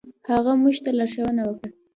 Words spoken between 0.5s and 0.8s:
موږ